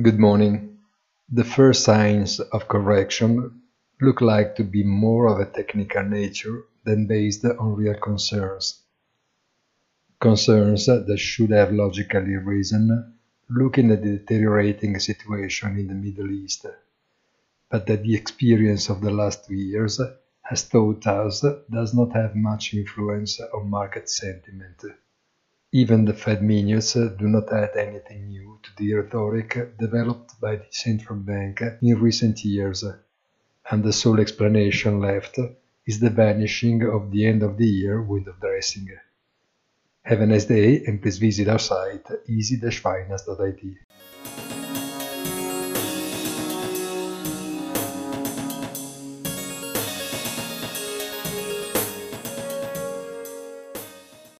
Good 0.00 0.18
morning. 0.18 0.78
The 1.30 1.44
first 1.44 1.84
signs 1.84 2.40
of 2.40 2.66
correction 2.66 3.60
look 4.00 4.22
like 4.22 4.56
to 4.56 4.64
be 4.64 4.82
more 4.82 5.26
of 5.26 5.38
a 5.38 5.44
technical 5.44 6.02
nature 6.02 6.64
than 6.82 7.06
based 7.06 7.44
on 7.44 7.74
real 7.74 8.00
concerns. 8.00 8.80
Concerns 10.18 10.86
that 10.86 11.18
should 11.18 11.50
have 11.50 11.72
logically 11.72 12.36
risen 12.36 13.18
looking 13.50 13.90
at 13.90 14.02
the 14.02 14.16
deteriorating 14.16 14.98
situation 14.98 15.78
in 15.78 15.88
the 15.88 15.94
Middle 15.94 16.30
East, 16.30 16.64
but 17.68 17.86
that 17.86 18.02
the 18.02 18.14
experience 18.14 18.88
of 18.88 19.02
the 19.02 19.10
last 19.10 19.46
two 19.46 19.56
years 19.56 20.00
has 20.40 20.66
taught 20.70 21.06
us 21.06 21.44
does 21.70 21.92
not 21.92 22.14
have 22.14 22.34
much 22.34 22.72
influence 22.72 23.38
on 23.40 23.68
market 23.68 24.08
sentiment. 24.08 24.82
Even 25.70 26.06
the 26.06 26.14
Fed 26.14 26.42
minutes 26.42 26.94
do 26.94 27.28
not 27.28 27.52
add 27.52 27.76
anything 27.76 28.28
new 28.28 28.31
to 28.62 28.70
the 28.76 28.94
rhetoric 28.94 29.76
developed 29.78 30.40
by 30.40 30.56
the 30.56 30.66
central 30.70 31.18
bank 31.18 31.62
in 31.82 32.00
recent 32.00 32.44
years, 32.44 32.84
and 33.70 33.82
the 33.82 33.92
sole 33.92 34.20
explanation 34.20 35.00
left 35.00 35.38
is 35.86 36.00
the 36.00 36.10
vanishing 36.10 36.82
of 36.82 37.10
the 37.10 37.26
end 37.26 37.42
of 37.42 37.56
the 37.56 37.66
year 37.66 38.00
window 38.02 38.34
dressing. 38.40 38.88
Have 40.04 40.20
a 40.20 40.26
nice 40.26 40.46
day 40.46 40.84
and 40.84 41.00
please 41.00 41.18
visit 41.18 41.48
our 41.48 41.58
site 41.58 42.06
easy-finance.it. 42.28 43.76